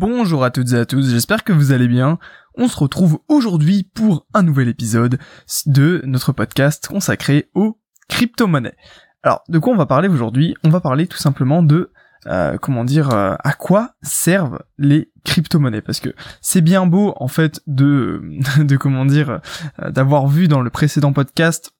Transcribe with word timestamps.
Bonjour 0.00 0.44
à 0.44 0.50
toutes 0.50 0.72
et 0.72 0.78
à 0.78 0.86
tous, 0.86 1.10
j'espère 1.10 1.44
que 1.44 1.52
vous 1.52 1.72
allez 1.72 1.86
bien. 1.86 2.18
On 2.54 2.68
se 2.68 2.76
retrouve 2.78 3.18
aujourd'hui 3.28 3.82
pour 3.82 4.26
un 4.32 4.42
nouvel 4.42 4.68
épisode 4.68 5.18
de 5.66 6.00
notre 6.06 6.32
podcast 6.32 6.88
consacré 6.88 7.50
aux 7.52 7.78
crypto-monnaies. 8.08 8.76
Alors, 9.22 9.44
de 9.50 9.58
quoi 9.58 9.74
on 9.74 9.76
va 9.76 9.84
parler 9.84 10.08
aujourd'hui? 10.08 10.54
On 10.64 10.70
va 10.70 10.80
parler 10.80 11.06
tout 11.06 11.18
simplement 11.18 11.62
de 11.62 11.92
euh, 12.26 12.56
comment 12.56 12.84
dire 12.84 13.10
euh, 13.10 13.34
à 13.44 13.52
quoi 13.52 13.90
servent 14.00 14.62
les 14.78 15.12
crypto-monnaies 15.26 15.82
parce 15.82 16.00
que 16.00 16.14
c'est 16.40 16.62
bien 16.62 16.86
beau 16.86 17.12
en 17.16 17.28
fait 17.28 17.60
de 17.66 18.22
de 18.58 18.76
comment 18.78 19.04
dire 19.04 19.42
euh, 19.82 19.90
d'avoir 19.90 20.28
vu 20.28 20.48
dans 20.48 20.62
le 20.62 20.70
précédent 20.70 21.12
podcast 21.12 21.72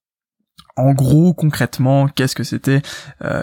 en 0.76 0.92
gros 0.92 1.32
concrètement 1.32 2.06
qu'est-ce 2.06 2.34
que 2.34 2.44
c'était 2.44 2.82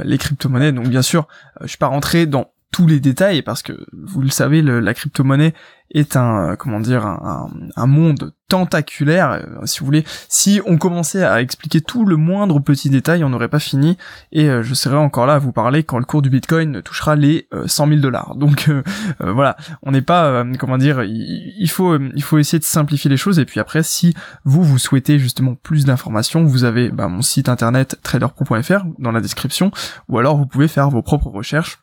les 0.04 0.18
crypto-monnaies 0.18 0.72
donc 0.72 0.88
bien 0.88 1.02
sûr 1.02 1.28
je 1.62 1.68
suis 1.68 1.78
pas 1.78 1.88
rentré 1.88 2.26
dans 2.26 2.52
tous 2.72 2.86
les 2.86 3.00
détails 3.00 3.42
parce 3.42 3.64
que 3.64 3.74
vous 3.94 4.22
le 4.22 4.30
savez 4.30 4.62
la 4.62 4.94
crypto-monnaie 4.94 5.54
est 5.92 6.18
un 6.18 6.56
comment 6.58 6.80
dire 6.80 7.06
un, 7.06 7.88
monde 7.88 8.34
tentaculaire 8.50 9.32
euh, 9.32 9.66
si 9.66 9.80
vous 9.80 9.86
voulez. 9.86 10.04
Si 10.28 10.62
on 10.66 10.78
commençait 10.78 11.24
à 11.24 11.42
expliquer 11.42 11.82
tout 11.82 12.06
le 12.06 12.18
moindre 12.18 12.60
petit 12.60 12.90
détail 12.90 13.24
on 13.24 13.30
n'aurait 13.30 13.48
pas 13.48 13.60
fini 13.60 13.98
et 14.32 14.50
euh, 14.50 14.64
je 14.64 14.74
serais 14.74 14.98
encore 14.98 15.26
là 15.26 15.36
à 15.36 15.40
vous 15.40 15.54
parler 15.54 15.84
quand 15.84 15.98
le 15.98 16.06
cours 16.06 16.22
du 16.22 16.30
bitcoin 16.30 16.82
touchera 16.82 17.16
les 17.16 17.48
100 17.66 17.88
000 17.88 18.00
dollars. 18.00 18.36
Donc 18.36 18.68
euh, 18.70 18.84
voilà. 19.20 19.56
On 19.82 19.92
n'est 19.92 20.02
pas 20.02 20.44
comment 20.60 20.78
dire 20.78 21.04
il, 21.04 21.70
faut 21.70 21.98
il 21.98 22.24
faut 22.24 22.38
essayer 22.38 22.60
de 22.60 22.66
simplifier 22.66 23.10
les 23.10 23.18
choses 23.18 23.40
et 23.40 23.46
puis 23.46 23.60
après 23.60 23.84
si 23.84 24.14
vous 24.44 24.64
vous 24.64 24.78
souhaitez 24.78 25.20
justement 25.20 25.56
plus 25.56 25.86
d'informations 25.86 26.44
vous 26.44 26.66
avez 26.66 26.90
bah, 26.90 27.08
mon 27.08 27.22
site 27.22 27.50
internet 27.50 27.98
traderpro.fr 28.04 28.84
dans 29.00 29.12
la 29.12 29.22
description 29.22 29.72
ou 30.10 30.18
alors 30.18 30.38
vous 30.38 30.46
pouvez 30.46 30.68
faire 30.68 30.90
vos 30.90 31.02
propres 31.02 31.30
recherches 31.30 31.80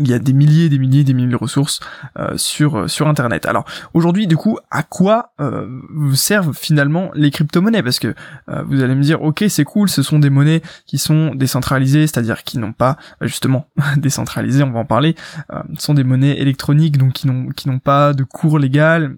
il 0.00 0.08
y 0.08 0.14
a 0.14 0.18
des 0.18 0.32
milliers, 0.32 0.68
des 0.68 0.78
milliers, 0.78 1.04
des 1.04 1.14
milliers 1.14 1.30
de 1.30 1.36
ressources 1.36 1.80
euh, 2.18 2.36
sur 2.36 2.76
euh, 2.76 2.88
sur 2.88 3.06
internet. 3.06 3.46
Alors 3.46 3.64
aujourd'hui, 3.92 4.26
du 4.26 4.36
coup, 4.36 4.58
à 4.70 4.82
quoi 4.82 5.32
euh, 5.40 5.66
servent 6.14 6.56
finalement 6.56 7.10
les 7.14 7.30
crypto-monnaies? 7.30 7.82
Parce 7.82 7.98
que 7.98 8.14
vous 8.66 8.82
allez 8.82 8.94
me 8.94 9.02
dire, 9.02 9.22
ok, 9.22 9.44
c'est 9.48 9.64
cool, 9.64 9.88
ce 9.88 10.02
sont 10.02 10.18
des 10.18 10.30
monnaies 10.30 10.62
qui 10.86 10.98
sont 10.98 11.34
décentralisées, 11.34 12.06
c'est-à-dire 12.06 12.42
qui 12.42 12.58
n'ont 12.58 12.72
pas 12.72 12.96
justement 13.20 13.68
décentralisées, 13.96 14.62
on 14.62 14.70
va 14.70 14.80
en 14.80 14.84
parler. 14.84 15.14
ce 15.76 15.84
sont 15.84 15.94
des 15.94 16.04
monnaies 16.04 16.40
électroniques, 16.40 16.98
donc 16.98 17.12
qui 17.12 17.26
n'ont 17.26 17.48
qui 17.50 17.68
n'ont 17.68 17.78
pas 17.78 18.12
de 18.12 18.24
cours 18.24 18.58
légal, 18.58 19.16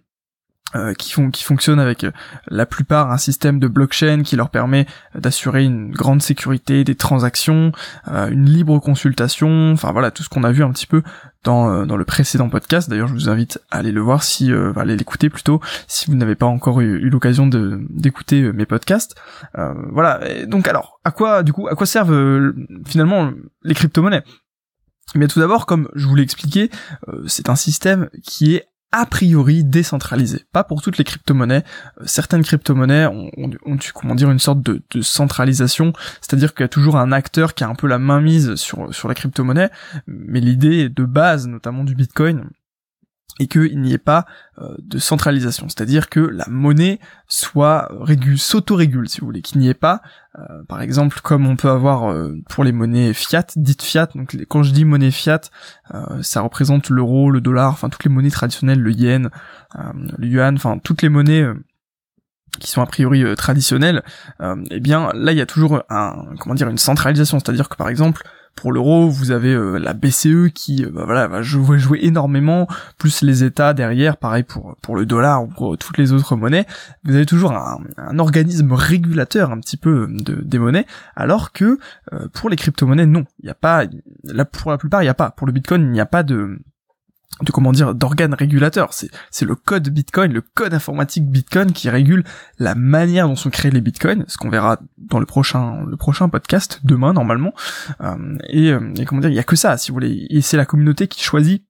euh, 0.74 0.94
qui 0.94 1.12
font 1.12 1.30
qui 1.30 1.44
fonctionnent 1.44 1.78
avec 1.78 2.02
euh, 2.02 2.10
la 2.48 2.66
plupart 2.66 3.12
un 3.12 3.18
système 3.18 3.60
de 3.60 3.68
blockchain 3.68 4.22
qui 4.24 4.34
leur 4.34 4.50
permet 4.50 4.86
d'assurer 5.14 5.62
une 5.62 5.92
grande 5.92 6.22
sécurité 6.22 6.82
des 6.82 6.96
transactions, 6.96 7.70
euh, 8.08 8.28
une 8.30 8.46
libre 8.46 8.80
consultation, 8.80 9.70
enfin 9.72 9.92
voilà 9.92 10.10
tout 10.10 10.24
ce 10.24 10.28
qu'on 10.28 10.42
a 10.42 10.50
vu 10.50 10.64
un 10.64 10.72
petit 10.72 10.88
peu 10.88 11.02
dans 11.44 11.86
dans 11.86 11.96
le 11.96 12.04
précédent 12.04 12.48
podcast. 12.48 12.90
D'ailleurs, 12.90 13.06
je 13.06 13.12
vous 13.14 13.28
invite 13.28 13.60
à 13.70 13.78
aller 13.78 13.92
le 13.92 14.00
voir 14.00 14.24
si 14.24 14.50
euh, 14.50 14.72
aller 14.74 14.96
l'écouter 14.96 15.30
plutôt 15.30 15.60
si 15.86 16.10
vous 16.10 16.16
n'avez 16.16 16.34
pas 16.34 16.46
encore 16.46 16.80
eu, 16.80 17.08
l'occasion 17.10 17.46
de 17.46 17.80
d'écouter 17.88 18.52
mes 18.52 18.66
podcasts. 18.66 19.14
voilà. 19.54 20.20
donc 20.46 20.66
alors, 20.66 20.98
à 21.04 21.12
quoi 21.12 21.44
du 21.44 21.52
coup 21.52 21.68
à 21.68 21.76
quoi 21.76 21.86
servent 21.86 22.52
finalement 22.84 23.30
les 23.62 23.74
crypto-monnaies? 23.74 24.24
Mais 25.14 25.26
eh 25.26 25.28
tout 25.28 25.38
d'abord, 25.38 25.66
comme 25.66 25.88
je 25.94 26.08
vous 26.08 26.16
l'ai 26.16 26.24
expliqué, 26.24 26.68
c'est 27.28 27.48
un 27.48 27.54
système 27.54 28.10
qui 28.24 28.56
est 28.56 28.66
a 28.92 29.06
priori 29.06 29.64
décentralisé. 29.64 30.44
Pas 30.52 30.64
pour 30.64 30.82
toutes 30.82 30.98
les 30.98 31.04
crypto-monnaies. 31.04 31.64
Euh, 32.00 32.04
certaines 32.06 32.42
crypto-monnaies 32.42 33.06
ont, 33.06 33.30
ont, 33.36 33.78
comment 33.94 34.14
dire, 34.14 34.30
une 34.30 34.38
sorte 34.38 34.62
de, 34.62 34.82
de 34.90 35.00
centralisation, 35.02 35.92
c'est-à-dire 36.20 36.54
qu'il 36.54 36.64
y 36.64 36.66
a 36.66 36.68
toujours 36.68 36.96
un 36.96 37.12
acteur 37.12 37.54
qui 37.54 37.64
a 37.64 37.68
un 37.68 37.74
peu 37.74 37.86
la 37.86 37.98
main 37.98 38.20
mise 38.20 38.54
sur, 38.54 38.94
sur 38.94 39.08
la 39.08 39.14
crypto-monnaie, 39.14 39.70
mais 40.06 40.40
l'idée 40.40 40.88
de 40.88 41.04
base, 41.04 41.46
notamment 41.46 41.84
du 41.84 41.94
Bitcoin, 41.94 42.48
et 43.38 43.48
qu'il 43.48 43.80
n'y 43.80 43.92
ait 43.92 43.98
pas 43.98 44.24
euh, 44.58 44.74
de 44.78 44.98
centralisation, 44.98 45.68
c'est-à-dire 45.68 46.08
que 46.08 46.20
la 46.20 46.46
monnaie 46.48 46.98
soit 47.28 47.88
régule, 48.00 48.38
s'auto-régule, 48.38 49.08
si 49.08 49.20
vous 49.20 49.26
voulez, 49.26 49.42
qu'il 49.42 49.60
n'y 49.60 49.68
ait 49.68 49.74
pas, 49.74 50.00
euh, 50.38 50.62
par 50.68 50.80
exemple, 50.80 51.20
comme 51.22 51.46
on 51.46 51.56
peut 51.56 51.68
avoir 51.68 52.10
euh, 52.10 52.34
pour 52.48 52.64
les 52.64 52.72
monnaies 52.72 53.12
fiat, 53.12 53.46
dites 53.56 53.82
fiat, 53.82 54.08
donc 54.14 54.36
quand 54.48 54.62
je 54.62 54.72
dis 54.72 54.84
monnaie 54.84 55.10
fiat, 55.10 55.42
ça 56.22 56.40
représente 56.40 56.88
l'euro, 56.88 57.30
le 57.30 57.40
dollar, 57.40 57.72
enfin 57.72 57.88
toutes 57.88 58.04
les 58.04 58.10
monnaies 58.10 58.30
traditionnelles, 58.30 58.80
le 58.80 58.92
yen, 58.92 59.30
le 59.74 60.26
yuan, 60.26 60.54
enfin 60.56 60.78
toutes 60.78 61.02
les 61.02 61.08
monnaies 61.08 61.46
qui 62.58 62.70
sont 62.70 62.80
a 62.80 62.86
priori 62.86 63.24
traditionnelles, 63.36 64.02
eh 64.70 64.80
bien 64.80 65.10
là 65.14 65.32
il 65.32 65.38
y 65.38 65.40
a 65.40 65.46
toujours 65.46 65.82
un 65.88 66.34
comment 66.40 66.54
dire 66.54 66.68
une 66.68 66.78
centralisation, 66.78 67.38
c'est-à-dire 67.38 67.68
que 67.68 67.76
par 67.76 67.88
exemple 67.88 68.24
pour 68.56 68.72
l'euro, 68.72 69.08
vous 69.08 69.30
avez 69.30 69.52
euh, 69.52 69.78
la 69.78 69.92
BCE 69.92 70.50
qui 70.52 70.84
euh, 70.84 70.90
bah, 70.90 71.04
voilà 71.04 71.28
va 71.28 71.42
jouer, 71.42 71.78
énormément, 72.02 72.66
plus 72.98 73.22
les 73.22 73.44
États 73.44 73.74
derrière, 73.74 74.16
pareil 74.16 74.42
pour 74.42 74.76
pour 74.82 74.96
le 74.96 75.04
dollar 75.06 75.44
ou 75.44 75.48
pour 75.48 75.78
toutes 75.78 75.98
les 75.98 76.12
autres 76.12 76.36
monnaies. 76.36 76.66
Vous 77.04 77.14
avez 77.14 77.26
toujours 77.26 77.52
un, 77.52 78.18
organisme 78.18 78.72
régulateur 78.72 79.52
un 79.52 79.60
petit 79.60 79.76
peu 79.76 80.08
de, 80.10 80.40
des 80.42 80.58
monnaies, 80.58 80.86
alors 81.14 81.52
que 81.52 81.78
euh, 82.12 82.28
pour 82.32 82.48
les 82.48 82.56
crypto-monnaies, 82.56 83.06
non, 83.06 83.24
il 83.42 83.50
a 83.50 83.54
pas, 83.54 83.84
pour 84.52 84.70
la 84.70 84.78
plupart, 84.78 85.02
il 85.02 85.04
n'y 85.04 85.10
a 85.10 85.14
pas. 85.14 85.30
Pour 85.30 85.46
le 85.46 85.52
Bitcoin, 85.52 85.82
il 85.82 85.92
n'y 85.92 86.00
a 86.00 86.06
pas 86.06 86.22
de 86.22 86.58
de 87.42 87.52
comment 87.52 87.72
dire 87.72 87.94
d'organes 87.94 88.34
régulateurs. 88.34 88.92
C'est 88.92 89.10
c'est 89.30 89.44
le 89.44 89.54
code 89.54 89.88
Bitcoin, 89.88 90.32
le 90.32 90.40
code 90.40 90.72
informatique 90.72 91.28
Bitcoin 91.28 91.72
qui 91.72 91.90
régule 91.90 92.24
la 92.58 92.74
manière 92.74 93.28
dont 93.28 93.36
sont 93.36 93.50
créés 93.50 93.70
les 93.70 93.80
Bitcoins, 93.80 94.24
ce 94.28 94.38
qu'on 94.38 94.48
verra 94.48 94.78
dans 94.96 95.18
le 95.18 95.26
prochain 95.26 95.84
le 95.84 95.96
prochain 95.96 96.28
podcast 96.28 96.80
demain 96.84 97.12
normalement. 97.12 97.52
Euh, 98.00 98.38
et, 98.48 98.72
euh, 98.72 98.94
et, 98.96 99.04
comment 99.04 99.20
dire, 99.20 99.30
il 99.30 99.36
y 99.36 99.40
a 99.40 99.44
que 99.44 99.56
ça, 99.56 99.76
si 99.76 99.90
vous 99.90 99.94
voulez. 99.94 100.26
Et 100.30 100.40
c'est 100.40 100.56
la 100.56 100.66
communauté 100.66 101.08
qui 101.08 101.22
choisit 101.22 101.64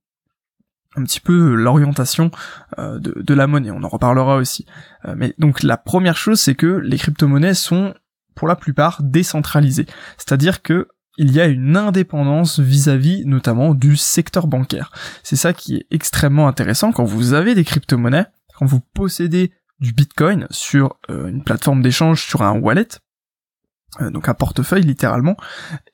un 0.95 1.03
petit 1.03 1.21
peu 1.21 1.55
l'orientation 1.55 2.31
euh, 2.79 2.99
de, 2.99 3.21
de, 3.21 3.35
la 3.35 3.47
monnaie. 3.47 3.71
On 3.71 3.83
en 3.83 3.89
reparlera 3.89 4.37
aussi. 4.37 4.67
mais 5.15 5.35
donc 5.39 5.63
la 5.63 5.77
première 5.77 6.17
chose, 6.17 6.41
c'est 6.41 6.55
que 6.55 6.67
les 6.67 6.97
crypto-monnaies 6.97 7.55
sont 7.55 7.95
pour 8.35 8.49
la 8.49 8.57
plupart 8.57 9.03
décentralisées. 9.03 9.87
C'est-à-dire 10.17 10.63
que 10.63 10.89
il 11.17 11.33
y 11.33 11.41
a 11.41 11.47
une 11.47 11.77
indépendance 11.77 12.61
vis-à-vis 12.61 13.25
notamment 13.25 13.75
du 13.75 13.97
secteur 13.97 14.47
bancaire. 14.47 14.93
C'est 15.23 15.37
ça 15.37 15.53
qui 15.53 15.77
est 15.77 15.87
extrêmement 15.91 16.49
intéressant 16.49 16.93
quand 16.93 17.05
vous 17.05 17.33
avez 17.33 17.55
des 17.55 17.65
crypto-monnaies, 17.65 18.27
quand 18.55 18.67
vous 18.67 18.81
possédez 18.81 19.53
du 19.81 19.93
Bitcoin 19.93 20.47
sur 20.51 20.97
euh, 21.11 21.29
une 21.29 21.43
plateforme 21.43 21.83
d'échange, 21.83 22.25
sur 22.25 22.43
un 22.43 22.59
wallet, 22.59 22.89
euh, 24.01 24.11
donc 24.11 24.29
un 24.29 24.35
portefeuille 24.35 24.83
littéralement, 24.83 25.37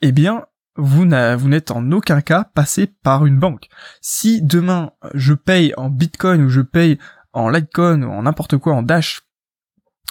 eh 0.01 0.13
bien 0.13 0.45
vous 0.77 1.05
n'êtes 1.05 1.71
en 1.71 1.93
aucun 1.93 2.23
cas 2.23 2.45
passé 2.45 2.87
par 2.87 3.27
une 3.27 3.39
banque. 3.39 3.69
Si 4.01 4.41
demain 4.41 4.93
je 5.13 5.35
paye 5.35 5.75
en 5.77 5.91
Bitcoin 5.91 6.43
ou 6.43 6.49
je 6.49 6.63
paye 6.63 6.99
en 7.35 7.51
Litecoin 7.51 8.03
ou 8.03 8.11
en 8.11 8.23
n'importe 8.23 8.57
quoi, 8.57 8.75
en 8.75 8.83
Dash, 8.83 9.21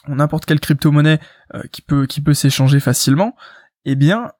en 0.07 0.15
n'importe 0.15 0.45
quelle 0.45 0.59
crypto-monnaie 0.59 1.19
euh, 1.55 1.63
qui 1.71 1.81
peut 1.81 2.05
qui 2.05 2.21
peut 2.21 2.33
s'échanger 2.33 2.79
facilement, 2.79 3.35
eh 3.85 3.95
bien 3.95 4.31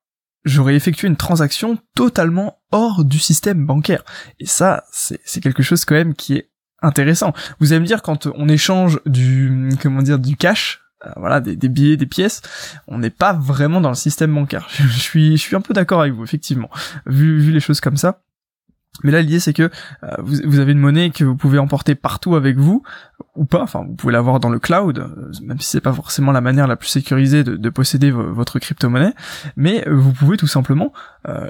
j'aurais 0.44 0.76
effectué 0.76 1.08
une 1.08 1.16
transaction 1.16 1.78
totalement 1.96 2.62
hors 2.72 3.04
du 3.06 3.20
système 3.20 3.66
bancaire. 3.66 4.04
Et 4.40 4.46
ça, 4.46 4.84
c'est 4.92 5.42
quelque 5.42 5.64
chose 5.64 5.86
quand 5.86 5.96
même 5.96 6.14
qui 6.14 6.36
est 6.36 6.50
intéressant. 6.82 7.34
Vous 7.60 7.74
allez 7.74 7.82
me 7.82 7.86
dire 7.86 8.02
quand 8.02 8.28
on 8.28 8.50
échange 8.50 9.00
du 9.06 9.70
comment 9.82 10.02
dire 10.02 10.20
du 10.20 10.36
cash, 10.36 10.82
euh, 11.06 11.12
voilà 11.18 11.40
des, 11.40 11.56
des, 11.56 11.70
billets, 11.70 11.98
des 11.98 12.06
pièces, 12.06 12.42
on 12.88 12.98
n'est 12.98 13.12
pas 13.12 13.34
vraiment 13.34 13.82
dans 13.82 13.90
le 13.90 13.96
système 13.96 14.34
bancaire. 14.34 14.68
Je, 14.78 14.88
suis 14.88 15.38
je 15.38 15.42
suis 15.42 15.56
un 15.56 15.62
peu 15.62 15.74
d'accord 15.74 16.02
avec 16.02 16.14
vous 16.14 16.24
effectivement. 16.24 16.70
Vu 17.06 17.40
vu 17.40 17.52
les 17.52 17.60
choses 17.60 17.82
comme 17.82 17.98
ça. 17.98 18.22
Mais 19.04 19.12
là, 19.12 19.22
l'idée 19.22 19.40
c'est 19.40 19.54
que 19.54 19.70
euh, 20.04 20.16
vous, 20.20 20.60
avez 20.60 20.74
une 20.74 20.80
monnaie 20.80 21.10
que 21.10 21.24
vous 21.24 21.36
pouvez 21.36 21.58
emporter 21.60 21.96
partout 21.96 22.36
avec 22.36 22.58
vous 22.58 22.84
ou 23.36 23.46
pas. 23.46 23.64
Enfin, 23.64 23.86
vous 23.88 23.96
pouvez 23.96 24.14
l'avoir 24.14 24.40
dans 24.40 24.50
le 24.50 24.60
cloud, 24.60 25.00
euh, 25.00 25.32
même 25.42 25.60
si 25.60 25.70
c'est 25.70 25.82
pas 25.82 25.94
forcément 25.94 26.32
la 26.32 26.42
manière 26.42 26.68
la 26.68 26.76
plus 26.76 26.90
sécurisée 26.90 27.44
de, 27.44 27.70
posséder 27.70 28.12
votre 28.12 28.60
crypto-monnaie. 28.60 29.14
Mais 29.56 29.88
euh, 29.88 29.96
vous 29.96 30.12
pouvez 30.12 30.38
tout 30.38 30.48
simplement 30.48 30.94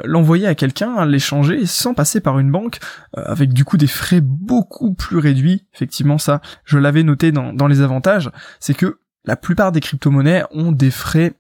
l'envoyer 0.03 0.47
à 0.47 0.56
quelqu'un, 0.56 1.06
l'échanger 1.06 1.66
sans 1.66 1.94
passer 1.94 2.19
par 2.19 2.40
une 2.40 2.51
banque, 2.51 2.80
avec 3.16 3.53
du 3.53 3.63
coup 3.63 3.78
des 3.78 3.88
frais 3.88 4.19
beaucoup 4.22 4.94
plus 4.94 5.18
réduits. 5.18 5.65
Effectivement, 5.74 6.18
ça, 6.18 6.42
je 6.65 6.77
l'avais 6.77 7.04
noté 7.04 7.31
dans, 7.31 7.54
dans 7.54 7.68
les 7.68 7.81
avantages, 7.81 8.30
c'est 8.60 8.74
que 8.74 9.00
la 9.24 9.38
plupart 9.38 9.71
des 9.71 9.80
crypto-monnaies 9.80 10.44
ont 10.51 10.71
des 10.74 10.92
frais 10.92 11.33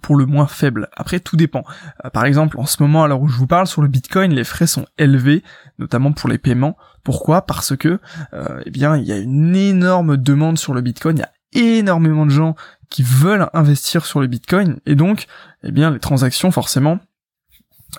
pour 0.00 0.16
le 0.16 0.26
moins 0.26 0.46
faible. 0.46 0.88
Après, 0.96 1.20
tout 1.20 1.36
dépend. 1.36 1.64
Euh, 2.04 2.10
par 2.10 2.24
exemple, 2.24 2.58
en 2.58 2.66
ce 2.66 2.82
moment, 2.82 3.06
l'heure 3.06 3.20
où 3.20 3.28
je 3.28 3.36
vous 3.36 3.46
parle, 3.46 3.66
sur 3.66 3.82
le 3.82 3.88
Bitcoin, 3.88 4.32
les 4.32 4.44
frais 4.44 4.66
sont 4.66 4.86
élevés, 4.98 5.42
notamment 5.78 6.12
pour 6.12 6.28
les 6.28 6.38
paiements. 6.38 6.76
Pourquoi? 7.02 7.42
Parce 7.42 7.76
que, 7.76 8.00
euh, 8.32 8.62
eh 8.64 8.70
bien, 8.70 8.96
il 8.96 9.04
y 9.04 9.12
a 9.12 9.18
une 9.18 9.54
énorme 9.54 10.16
demande 10.16 10.58
sur 10.58 10.74
le 10.74 10.80
Bitcoin. 10.80 11.16
Il 11.16 11.20
y 11.20 11.62
a 11.62 11.78
énormément 11.78 12.24
de 12.24 12.30
gens 12.30 12.56
qui 12.88 13.02
veulent 13.02 13.48
investir 13.52 14.06
sur 14.06 14.20
le 14.20 14.26
Bitcoin, 14.26 14.78
et 14.86 14.94
donc, 14.94 15.26
eh 15.62 15.72
bien, 15.72 15.90
les 15.90 16.00
transactions, 16.00 16.50
forcément, 16.50 16.98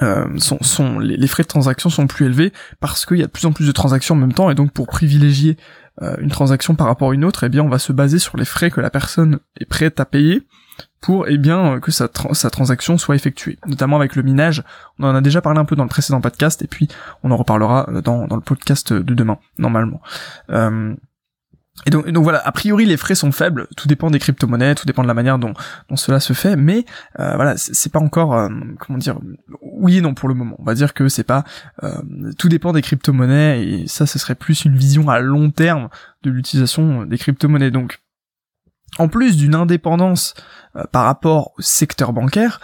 euh, 0.01 0.25
sont, 0.39 0.99
les, 0.99 1.27
frais 1.27 1.43
de 1.43 1.47
transaction 1.47 1.89
sont 1.89 2.07
plus 2.07 2.25
élevés 2.25 2.51
parce 2.81 3.05
qu'il 3.05 3.17
y 3.17 3.23
a 3.23 3.27
de 3.27 3.31
plus 3.31 3.45
en 3.45 3.53
plus 3.53 3.65
de 3.65 3.71
transactions 3.71 4.15
en 4.15 4.17
même 4.17 4.33
temps 4.33 4.49
et 4.49 4.55
donc 4.55 4.73
pour 4.73 4.87
privilégier 4.87 5.55
une 6.19 6.29
transaction 6.29 6.75
par 6.75 6.87
rapport 6.87 7.11
à 7.11 7.13
une 7.13 7.23
autre, 7.23 7.45
eh 7.45 7.49
bien 7.49 7.63
on 7.63 7.69
va 7.69 7.79
se 7.79 7.93
baser 7.93 8.19
sur 8.19 8.35
les 8.35 8.43
frais 8.43 8.71
que 8.71 8.81
la 8.81 8.89
personne 8.89 9.39
est 9.57 9.63
prête 9.63 10.01
à 10.01 10.05
payer 10.05 10.45
pour 11.01 11.27
eh 11.27 11.37
bien 11.37 11.79
que 11.79 11.91
sa, 11.91 12.09
sa 12.33 12.49
transaction 12.49 12.97
soit 12.97 13.15
effectuée, 13.15 13.59
notamment 13.67 13.97
avec 13.97 14.15
le 14.15 14.23
minage. 14.23 14.63
On 14.99 15.03
en 15.03 15.15
a 15.15 15.21
déjà 15.21 15.41
parlé 15.41 15.59
un 15.59 15.65
peu 15.65 15.75
dans 15.75 15.83
le 15.83 15.89
précédent 15.89 16.21
podcast 16.21 16.61
et 16.61 16.67
puis 16.67 16.87
on 17.23 17.31
en 17.31 17.37
reparlera 17.37 17.87
dans, 18.03 18.27
dans 18.27 18.35
le 18.35 18.41
podcast 18.41 18.91
de 18.93 19.13
demain 19.13 19.37
normalement. 19.57 20.01
Euh, 20.49 20.95
et 21.85 21.89
donc, 21.89 22.07
donc, 22.09 22.23
voilà, 22.23 22.41
a 22.45 22.51
priori 22.51 22.85
les 22.85 22.95
frais 22.95 23.15
sont 23.15 23.31
faibles, 23.31 23.67
tout 23.75 23.87
dépend 23.87 24.09
des 24.09 24.17
crypto-monnaies, 24.17 24.75
tout 24.75 24.85
dépend 24.85 25.03
de 25.03 25.07
la 25.07 25.13
manière 25.13 25.37
dont, 25.37 25.53
dont 25.89 25.95
cela 25.97 26.19
se 26.21 26.31
fait, 26.31 26.55
mais 26.55 26.85
euh, 27.19 27.35
voilà, 27.35 27.57
c'est 27.57 27.91
pas 27.91 27.99
encore, 27.99 28.33
euh, 28.33 28.49
comment 28.79 28.97
dire, 28.97 29.19
oui 29.61 29.97
et 29.97 30.01
non 30.01 30.13
pour 30.13 30.29
le 30.29 30.35
moment. 30.35 30.55
On 30.57 30.63
va 30.63 30.73
dire 30.73 30.93
que 30.93 31.09
c'est 31.09 31.25
pas, 31.25 31.43
euh, 31.83 32.01
tout 32.39 32.47
dépend 32.47 32.71
des 32.71 32.81
crypto-monnaies 32.81 33.67
et 33.67 33.87
ça, 33.87 34.05
ce 34.07 34.17
serait 34.17 34.35
plus 34.35 34.63
une 34.63 34.77
vision 34.77 35.09
à 35.09 35.19
long 35.19 35.51
terme 35.51 35.89
de 36.23 36.31
l'utilisation 36.31 37.05
des 37.05 37.17
crypto-monnaies. 37.17 37.71
Donc, 37.71 37.99
en 38.97 39.07
plus 39.07 39.37
d'une 39.37 39.55
indépendance 39.55 40.33
par 40.91 41.05
rapport 41.05 41.51
au 41.57 41.61
secteur 41.61 42.13
bancaire, 42.13 42.59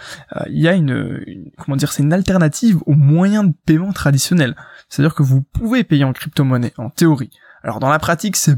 il 0.46 0.60
y 0.60 0.68
a 0.68 0.74
une, 0.74 1.50
comment 1.58 1.76
dire, 1.76 1.92
c'est 1.92 2.02
une 2.02 2.12
alternative 2.12 2.78
aux 2.86 2.94
moyens 2.94 3.46
de 3.46 3.54
paiement 3.66 3.92
traditionnels. 3.92 4.56
C'est-à-dire 4.88 5.14
que 5.14 5.22
vous 5.22 5.42
pouvez 5.42 5.84
payer 5.84 6.04
en 6.04 6.12
crypto-monnaie, 6.12 6.74
en 6.78 6.90
théorie. 6.90 7.30
Alors 7.62 7.80
dans 7.80 7.88
la 7.88 7.98
pratique, 7.98 8.36
c'est 8.36 8.56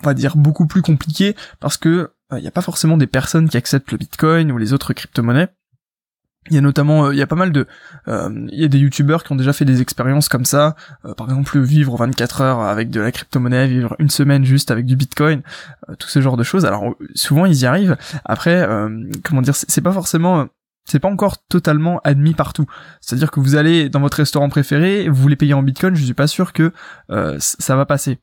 on 0.00 0.06
va 0.06 0.14
dire 0.14 0.36
beaucoup 0.36 0.66
plus 0.66 0.82
compliqué 0.82 1.34
parce 1.60 1.76
que 1.76 2.12
il 2.30 2.36
euh, 2.36 2.40
n'y 2.40 2.46
a 2.46 2.52
pas 2.52 2.62
forcément 2.62 2.96
des 2.96 3.06
personnes 3.06 3.48
qui 3.48 3.56
acceptent 3.56 3.90
le 3.90 3.98
Bitcoin 3.98 4.52
ou 4.52 4.58
les 4.58 4.72
autres 4.72 4.92
crypto-monnaies. 4.92 5.48
Il 6.50 6.54
y 6.54 6.58
a 6.58 6.60
notamment, 6.60 7.06
euh, 7.06 7.14
il 7.14 7.18
y 7.18 7.22
a 7.22 7.26
pas 7.26 7.36
mal 7.36 7.52
de, 7.52 7.66
euh, 8.08 8.46
il 8.50 8.58
y 8.58 8.64
a 8.64 8.68
des 8.68 8.78
youtubeurs 8.78 9.22
qui 9.22 9.32
ont 9.32 9.36
déjà 9.36 9.52
fait 9.52 9.64
des 9.64 9.82
expériences 9.82 10.28
comme 10.28 10.44
ça. 10.44 10.76
par 11.16 11.28
exemple, 11.28 11.58
vivre 11.60 11.96
24 11.96 12.40
heures 12.40 12.60
avec 12.60 12.90
de 12.90 13.00
la 13.00 13.12
crypto-monnaie, 13.12 13.66
vivre 13.66 13.94
une 13.98 14.10
semaine 14.10 14.44
juste 14.44 14.70
avec 14.70 14.86
du 14.86 14.96
Bitcoin, 14.96 15.42
tout 15.98 16.08
ce 16.08 16.20
genre 16.20 16.36
de 16.36 16.42
choses. 16.42 16.64
Alors 16.64 16.94
souvent 17.14 17.46
ils 17.46 17.60
y 17.60 17.66
arrivent. 17.66 17.96
Après, 18.24 18.66
comment 19.24 19.42
dire, 19.42 19.54
c'est 19.54 19.80
pas 19.80 19.92
forcément 19.92 20.48
c'est 20.84 21.00
pas 21.00 21.08
encore 21.08 21.36
totalement 21.48 22.00
admis 22.02 22.32
partout. 22.32 22.66
C'est-à-dire 23.00 23.30
que 23.30 23.40
vous 23.40 23.56
allez 23.56 23.90
dans 23.90 24.00
votre 24.00 24.16
restaurant 24.16 24.48
préféré, 24.48 25.08
vous 25.08 25.20
voulez 25.20 25.36
payer 25.36 25.54
en 25.54 25.62
bitcoin, 25.62 25.94
je 25.94 26.04
suis 26.04 26.14
pas 26.14 26.26
sûr 26.26 26.52
que 26.52 26.72
ça 27.38 27.76
va 27.76 27.84
passer. 27.84 28.18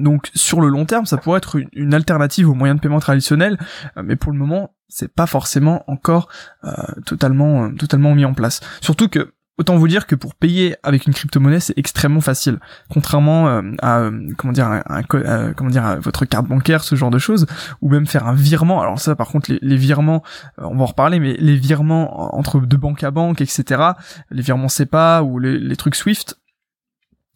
Donc 0.00 0.30
sur 0.34 0.60
le 0.60 0.68
long 0.68 0.84
terme, 0.84 1.06
ça 1.06 1.16
pourrait 1.16 1.38
être 1.38 1.58
une, 1.72 1.94
alternative 1.94 2.48
aux 2.48 2.54
moyens 2.54 2.78
de 2.78 2.82
paiement 2.82 3.00
traditionnels, 3.00 3.58
euh, 3.96 4.02
mais 4.04 4.16
pour 4.16 4.32
le 4.32 4.38
moment, 4.38 4.74
c'est 4.88 5.12
pas 5.12 5.26
forcément 5.26 5.84
encore 5.90 6.28
euh, 6.64 6.70
totalement 7.04 7.64
euh, 7.64 7.70
totalement 7.70 8.14
mis 8.14 8.24
en 8.24 8.34
place. 8.34 8.60
Surtout 8.80 9.08
que 9.08 9.32
autant 9.58 9.76
vous 9.76 9.88
dire 9.88 10.06
que 10.06 10.14
pour 10.14 10.36
payer 10.36 10.76
avec 10.84 11.06
une 11.06 11.12
crypto-monnaie, 11.12 11.58
c'est 11.58 11.76
extrêmement 11.76 12.20
facile, 12.20 12.60
contrairement 12.88 13.60
à 13.82 14.08
comment 14.36 14.52
dire 14.52 14.68
un, 14.68 15.02
comment 15.02 15.70
dire 15.70 15.98
votre 16.00 16.24
carte 16.26 16.46
bancaire, 16.46 16.84
ce 16.84 16.94
genre 16.94 17.10
de 17.10 17.18
choses, 17.18 17.44
ou 17.82 17.88
même 17.90 18.06
faire 18.06 18.28
un 18.28 18.34
virement. 18.34 18.80
Alors 18.80 19.00
ça, 19.00 19.16
par 19.16 19.26
contre, 19.26 19.50
les, 19.60 19.76
virements, 19.76 20.22
on 20.58 20.76
va 20.76 20.82
en 20.84 20.86
reparler, 20.86 21.18
mais 21.18 21.34
les 21.40 21.56
virements 21.56 22.36
entre 22.36 22.60
de 22.60 22.76
banque 22.76 23.02
à 23.02 23.10
banque, 23.10 23.40
etc., 23.40 23.82
les 24.30 24.42
virements 24.42 24.68
SEPA 24.68 25.22
ou 25.24 25.40
les 25.40 25.74
trucs 25.74 25.96
Swift, 25.96 26.38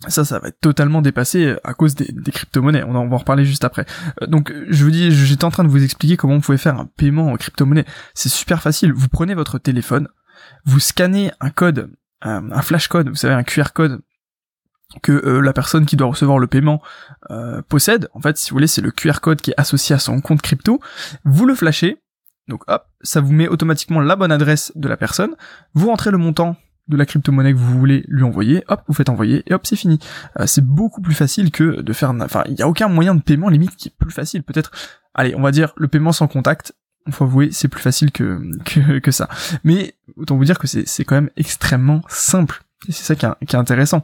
ça, 0.08 0.24
ça 0.24 0.38
va 0.38 0.48
être 0.48 0.60
totalement 0.60 1.02
dépassé 1.02 1.46
euh, 1.46 1.60
à 1.64 1.74
cause 1.74 1.94
des, 1.94 2.32
crypto-monnaies. 2.32 2.82
On, 2.84 2.92
va 2.92 2.98
en 3.00 3.16
reparler 3.16 3.44
juste 3.44 3.64
après. 3.64 3.86
Euh, 4.20 4.26
donc, 4.26 4.52
je 4.68 4.84
vous 4.84 4.90
dis, 4.90 5.10
j'étais 5.10 5.44
en 5.44 5.50
train 5.50 5.64
de 5.64 5.68
vous 5.68 5.82
expliquer 5.82 6.16
comment 6.16 6.34
vous 6.34 6.40
pouvez 6.40 6.58
faire 6.58 6.78
un 6.78 6.86
paiement 6.86 7.30
en 7.30 7.36
crypto-monnaie. 7.36 7.84
C'est 8.14 8.28
super 8.28 8.62
facile. 8.62 8.92
Vous 8.92 9.08
prenez 9.08 9.34
votre 9.34 9.58
téléphone, 9.58 10.08
vous 10.64 10.80
scannez 10.80 11.32
un 11.40 11.50
code, 11.50 11.90
un, 12.20 12.62
flash 12.62 12.88
code, 12.88 13.08
vous 13.08 13.14
savez, 13.14 13.34
un 13.34 13.44
QR 13.44 13.72
code 13.74 14.00
que 15.02 15.12
euh, 15.12 15.40
la 15.40 15.52
personne 15.52 15.86
qui 15.86 15.96
doit 15.96 16.08
recevoir 16.08 16.38
le 16.38 16.46
paiement 16.46 16.82
possède. 17.68 18.08
En 18.12 18.20
fait, 18.20 18.36
si 18.36 18.50
vous 18.50 18.56
voulez, 18.56 18.66
c'est 18.66 18.82
le 18.82 18.90
QR 18.90 19.20
code 19.22 19.40
qui 19.40 19.52
est 19.52 19.60
associé 19.60 19.94
à 19.94 19.98
son 19.98 20.20
compte 20.20 20.42
crypto. 20.42 20.80
Vous 21.24 21.46
le 21.46 21.54
flashez. 21.54 21.98
Donc 22.48 22.62
hop, 22.66 22.84
ça 23.02 23.20
vous 23.20 23.32
met 23.32 23.48
automatiquement 23.48 24.00
la 24.00 24.16
bonne 24.16 24.32
adresse 24.32 24.72
de 24.74 24.88
la 24.88 24.96
personne. 24.96 25.34
Vous 25.74 25.86
rentrez 25.86 26.10
le 26.10 26.18
montant 26.18 26.56
de 26.88 26.96
la 26.96 27.06
crypto-monnaie 27.06 27.52
que 27.52 27.58
vous 27.58 27.78
voulez 27.78 28.04
lui 28.08 28.22
envoyer, 28.24 28.64
hop, 28.68 28.82
vous 28.88 28.94
faites 28.94 29.08
envoyer 29.08 29.42
et 29.46 29.54
hop, 29.54 29.66
c'est 29.66 29.76
fini. 29.76 29.98
Euh, 30.38 30.46
c'est 30.46 30.64
beaucoup 30.64 31.00
plus 31.00 31.14
facile 31.14 31.50
que 31.50 31.80
de 31.80 31.92
faire, 31.92 32.10
enfin, 32.20 32.42
il 32.46 32.54
n'y 32.54 32.62
a 32.62 32.68
aucun 32.68 32.88
moyen 32.88 33.14
de 33.14 33.22
paiement 33.22 33.48
limite 33.48 33.76
qui 33.76 33.88
est 33.88 33.94
plus 33.96 34.10
facile. 34.10 34.42
Peut-être, 34.42 34.70
allez, 35.14 35.34
on 35.36 35.42
va 35.42 35.52
dire 35.52 35.72
le 35.76 35.88
paiement 35.88 36.12
sans 36.12 36.28
contact. 36.28 36.74
Il 37.06 37.12
faut 37.12 37.24
avouer, 37.24 37.50
c'est 37.50 37.68
plus 37.68 37.80
facile 37.80 38.12
que, 38.12 38.40
que, 38.64 38.98
que 38.98 39.10
ça. 39.10 39.28
Mais 39.64 39.94
autant 40.16 40.36
vous 40.36 40.44
dire 40.44 40.58
que 40.58 40.66
c'est, 40.66 41.04
quand 41.04 41.14
même 41.14 41.30
extrêmement 41.36 42.02
simple. 42.08 42.62
C'est 42.88 43.04
ça 43.04 43.14
qui 43.14 43.26
est, 43.26 43.46
qui 43.46 43.56
est 43.56 43.58
intéressant. 43.58 44.02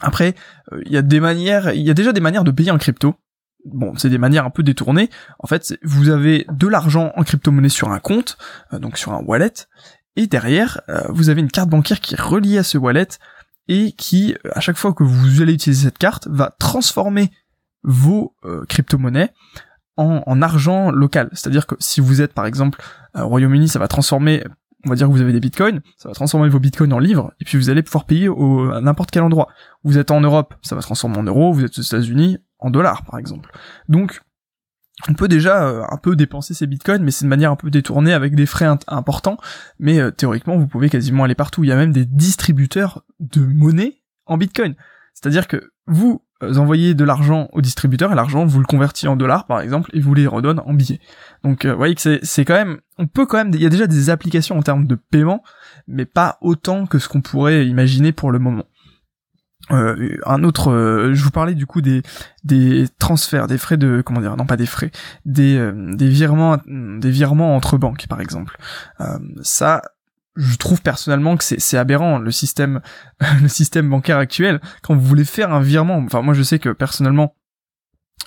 Après, 0.00 0.34
euh, 0.72 0.82
il 0.86 0.92
y 0.92 0.96
a 0.96 1.02
des 1.02 1.20
manières, 1.20 1.72
il 1.72 1.82
y 1.82 1.90
a 1.90 1.94
déjà 1.94 2.12
des 2.12 2.20
manières 2.20 2.44
de 2.44 2.50
payer 2.50 2.70
en 2.70 2.78
crypto. 2.78 3.14
Bon, 3.64 3.94
c'est 3.96 4.10
des 4.10 4.18
manières 4.18 4.44
un 4.44 4.50
peu 4.50 4.62
détournées. 4.62 5.08
En 5.38 5.46
fait, 5.46 5.78
vous 5.84 6.08
avez 6.08 6.46
de 6.50 6.66
l'argent 6.66 7.12
en 7.14 7.22
crypto-monnaie 7.22 7.68
sur 7.68 7.90
un 7.90 8.00
compte, 8.00 8.36
euh, 8.72 8.78
donc 8.78 8.98
sur 8.98 9.12
un 9.12 9.22
wallet, 9.22 9.52
et 10.16 10.26
derrière, 10.26 10.80
euh, 10.88 11.02
vous 11.10 11.30
avez 11.30 11.40
une 11.40 11.50
carte 11.50 11.70
bancaire 11.70 12.00
qui 12.00 12.14
est 12.14 12.20
reliée 12.20 12.58
à 12.58 12.62
ce 12.62 12.78
wallet 12.78 13.08
et 13.68 13.92
qui, 13.92 14.34
à 14.52 14.60
chaque 14.60 14.76
fois 14.76 14.92
que 14.92 15.02
vous 15.02 15.40
allez 15.40 15.54
utiliser 15.54 15.84
cette 15.84 15.98
carte, 15.98 16.28
va 16.28 16.54
transformer 16.58 17.30
vos 17.82 18.34
euh, 18.44 18.64
crypto-monnaies 18.68 19.32
en, 19.96 20.42
argent 20.42 20.90
local. 20.90 21.28
C'est-à-dire 21.32 21.66
que 21.66 21.74
si 21.78 22.00
vous 22.00 22.22
êtes 22.22 22.32
par 22.32 22.46
exemple 22.46 22.82
au 23.14 23.26
Royaume-Uni, 23.26 23.68
ça 23.68 23.78
va 23.78 23.88
transformer, 23.88 24.42
on 24.84 24.88
va 24.90 24.96
dire 24.96 25.06
que 25.06 25.12
vous 25.12 25.20
avez 25.20 25.32
des 25.32 25.40
bitcoins, 25.40 25.80
ça 25.96 26.08
va 26.08 26.14
transformer 26.14 26.48
vos 26.48 26.58
bitcoins 26.58 26.92
en 26.92 26.98
livres, 26.98 27.32
et 27.40 27.44
puis 27.44 27.56
vous 27.56 27.70
allez 27.70 27.82
pouvoir 27.82 28.04
payer 28.06 28.28
au, 28.28 28.70
à 28.72 28.80
n'importe 28.80 29.10
quel 29.10 29.22
endroit. 29.22 29.48
Vous 29.84 29.98
êtes 29.98 30.10
en 30.10 30.20
Europe, 30.20 30.54
ça 30.62 30.74
va 30.74 30.82
transformer 30.82 31.18
en 31.18 31.22
euros, 31.22 31.52
vous 31.52 31.64
êtes 31.64 31.78
aux 31.78 31.82
États-Unis, 31.82 32.38
en 32.58 32.70
dollars 32.70 33.04
par 33.04 33.18
exemple. 33.18 33.50
Donc 33.88 34.20
on 35.08 35.14
peut 35.14 35.28
déjà 35.28 35.66
euh, 35.66 35.84
un 35.90 35.96
peu 35.96 36.16
dépenser 36.16 36.54
ses 36.54 36.66
bitcoins, 36.66 37.02
mais 37.02 37.10
c'est 37.10 37.24
de 37.24 37.30
manière 37.30 37.50
un 37.50 37.56
peu 37.56 37.70
détournée 37.70 38.12
avec 38.12 38.34
des 38.34 38.46
frais 38.46 38.68
importants. 38.86 39.38
Mais 39.78 39.98
euh, 39.98 40.10
théoriquement, 40.10 40.56
vous 40.56 40.66
pouvez 40.66 40.90
quasiment 40.90 41.24
aller 41.24 41.34
partout. 41.34 41.64
Il 41.64 41.68
y 41.68 41.72
a 41.72 41.76
même 41.76 41.92
des 41.92 42.04
distributeurs 42.04 43.02
de 43.18 43.40
monnaie 43.40 44.02
en 44.26 44.36
bitcoin. 44.36 44.74
C'est-à-dire 45.14 45.48
que 45.48 45.72
vous 45.86 46.22
euh, 46.42 46.56
envoyez 46.56 46.94
de 46.94 47.04
l'argent 47.04 47.48
au 47.52 47.60
distributeur 47.60 48.12
et 48.12 48.14
l'argent 48.14 48.44
vous 48.44 48.60
le 48.60 48.66
convertit 48.66 49.08
en 49.08 49.16
dollars 49.16 49.46
par 49.46 49.60
exemple 49.60 49.90
et 49.92 50.00
vous 50.00 50.14
les 50.14 50.26
redonne 50.26 50.60
en 50.60 50.74
billets. 50.74 51.00
Donc 51.42 51.66
vous 51.66 51.76
voyez 51.76 51.94
que 51.94 52.20
c'est 52.22 52.44
quand 52.44 52.54
même, 52.54 52.78
on 52.98 53.06
peut 53.06 53.26
quand 53.26 53.38
même, 53.38 53.50
il 53.54 53.62
y 53.62 53.66
a 53.66 53.70
déjà 53.70 53.86
des 53.86 54.10
applications 54.10 54.56
en 54.56 54.62
termes 54.62 54.86
de 54.86 54.94
paiement, 54.94 55.42
mais 55.88 56.04
pas 56.04 56.38
autant 56.40 56.86
que 56.86 56.98
ce 56.98 57.08
qu'on 57.08 57.22
pourrait 57.22 57.66
imaginer 57.66 58.12
pour 58.12 58.30
le 58.30 58.38
moment. 58.38 58.64
Euh, 59.70 60.18
un 60.26 60.42
autre, 60.42 60.72
euh, 60.72 61.14
je 61.14 61.22
vous 61.22 61.30
parlais 61.30 61.54
du 61.54 61.66
coup 61.66 61.80
des 61.80 62.02
des 62.44 62.86
transferts, 62.98 63.46
des 63.46 63.58
frais 63.58 63.76
de 63.76 64.02
comment 64.04 64.20
dire, 64.20 64.36
non 64.36 64.46
pas 64.46 64.56
des 64.56 64.66
frais, 64.66 64.90
des 65.24 65.56
euh, 65.56 65.94
des 65.94 66.08
virements, 66.08 66.58
des 66.66 67.10
virements 67.10 67.54
entre 67.54 67.78
banques 67.78 68.06
par 68.08 68.20
exemple. 68.20 68.58
ça, 69.42 69.82
je 70.36 70.56
trouve 70.56 70.82
personnellement 70.82 71.36
que 71.36 71.44
c'est 71.44 71.78
aberrant 71.78 72.18
le 72.18 72.30
système 72.30 72.80
le 73.40 73.48
système 73.48 73.88
bancaire 73.88 74.18
actuel. 74.18 74.60
Quand 74.82 74.94
vous 74.94 75.06
voulez 75.06 75.24
faire 75.24 75.52
un 75.52 75.60
virement, 75.60 75.96
enfin 75.98 76.22
moi 76.22 76.34
je 76.34 76.42
sais 76.42 76.58
que 76.58 76.70
personnellement, 76.70 77.36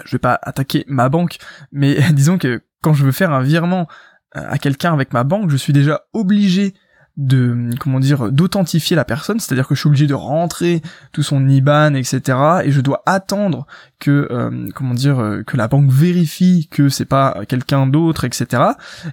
je 0.06 0.12
vais 0.12 0.20
pas 0.20 0.40
attaquer 0.42 0.86
ma 0.88 1.10
banque, 1.10 1.38
mais 1.72 2.00
disons 2.14 2.38
que 2.38 2.64
quand 2.82 2.94
je 2.94 3.04
veux 3.04 3.12
faire 3.12 3.34
un 3.34 3.42
virement 3.42 3.88
à 4.32 4.58
quelqu'un 4.58 4.94
avec 4.94 5.14
ma 5.14 5.24
banque, 5.24 5.50
je 5.50 5.58
suis 5.58 5.74
déjà 5.74 6.02
obligé 6.14 6.74
de 7.18 7.70
comment 7.80 8.00
dire 8.00 8.32
d'authentifier 8.32 8.96
la 8.96 9.06
personne, 9.06 9.40
c'est-à-dire 9.40 9.68
que 9.68 9.76
je 9.76 9.80
suis 9.80 9.88
obligé 9.88 10.08
de 10.08 10.14
rentrer 10.14 10.82
tout 11.14 11.24
son 11.24 11.48
IBAN, 11.48 11.94
etc. 11.94 12.38
Et 12.66 12.72
je 12.72 12.82
dois 12.82 13.04
attendre 13.06 13.66
que 14.00 14.28
euh, 14.32 14.68
comment 14.76 14.94
dire 14.94 15.20
euh, 15.20 15.44
que 15.44 15.56
la 15.56 15.68
banque 15.68 15.90
vérifie 15.90 16.68
que 16.70 16.90
c'est 16.90 17.06
pas 17.06 17.46
quelqu'un 17.48 17.88
d'autre, 17.88 18.26
etc. 18.26 18.64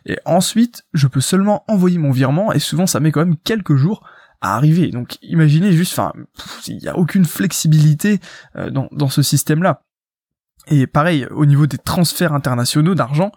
Et 0.05 0.19
ensuite, 0.25 0.85
je 0.93 1.07
peux 1.07 1.21
seulement 1.21 1.65
envoyer 1.69 1.99
mon 1.99 2.11
virement 2.11 2.53
et 2.53 2.59
souvent 2.59 2.87
ça 2.87 2.99
met 2.99 3.13
quand 3.13 3.25
même 3.25 3.37
quelques 3.45 3.77
jours 3.77 4.05
à 4.41 4.57
arriver. 4.57 4.91
Donc 4.91 5.19
imaginez 5.23 5.73
juste, 5.73 5.97
enfin, 5.97 6.13
il 6.67 6.79
n'y 6.79 6.89
a 6.89 6.99
aucune 6.99 7.25
flexibilité 7.25 8.21
euh, 8.57 8.71
dans, 8.71 8.89
dans 8.91 9.09
ce 9.09 9.23
système-là. 9.23 9.83
Et 10.69 10.87
pareil, 10.87 11.27
au 11.31 11.47
niveau 11.47 11.67
des 11.67 11.79
transferts 11.79 12.33
internationaux 12.33 12.95
d'argent, 12.95 13.33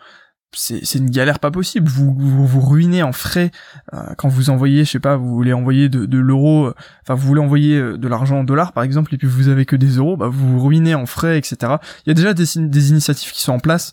c'est 0.55 0.95
une 0.95 1.09
galère 1.09 1.39
pas 1.39 1.51
possible. 1.51 1.87
Vous 1.87 2.15
vous, 2.17 2.47
vous 2.47 2.61
ruinez 2.61 3.03
en 3.03 3.11
frais 3.11 3.51
euh, 3.93 4.13
quand 4.17 4.29
vous 4.29 4.49
envoyez, 4.49 4.85
je 4.85 4.91
sais 4.91 4.99
pas, 4.99 5.17
vous 5.17 5.33
voulez 5.33 5.53
envoyer 5.53 5.89
de, 5.89 6.05
de 6.05 6.17
l'euro, 6.17 6.67
euh, 6.67 6.75
enfin 7.03 7.13
vous 7.13 7.27
voulez 7.27 7.41
envoyer 7.41 7.77
euh, 7.77 7.97
de 7.97 8.07
l'argent 8.07 8.39
en 8.39 8.43
dollars 8.43 8.73
par 8.73 8.83
exemple, 8.83 9.13
et 9.13 9.17
puis 9.17 9.27
vous 9.27 9.49
avez 9.49 9.65
que 9.65 9.75
des 9.75 9.97
euros, 9.97 10.17
bah 10.17 10.27
vous 10.27 10.53
vous 10.53 10.65
ruinez 10.65 10.95
en 10.95 11.05
frais, 11.05 11.37
etc. 11.37 11.73
Il 12.05 12.09
y 12.09 12.11
a 12.11 12.13
déjà 12.13 12.33
des, 12.33 12.45
des 12.55 12.89
initiatives 12.89 13.31
qui 13.31 13.41
sont 13.41 13.53
en 13.53 13.59
place, 13.59 13.91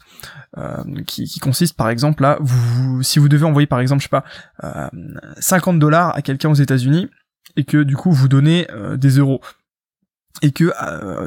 qui, 1.07 1.25
qui 1.25 1.41
consistent 1.41 1.77
par 1.77 1.89
exemple 1.89 2.25
à 2.25 2.37
vous, 2.41 3.03
si 3.03 3.19
vous 3.19 3.29
devez 3.29 3.45
envoyer 3.45 3.67
par 3.67 3.81
exemple, 3.81 4.03
je 4.03 4.09
sais 4.09 4.23
pas, 4.61 4.91
50 5.39 5.79
dollars 5.79 6.15
à 6.15 6.23
quelqu'un 6.23 6.51
aux 6.51 6.55
États-Unis 6.55 7.09
et 7.57 7.65
que 7.65 7.83
du 7.83 7.97
coup 7.97 8.13
vous 8.13 8.29
donnez 8.29 8.67
des 8.97 9.19
euros 9.19 9.41
et 10.43 10.53
que 10.53 10.73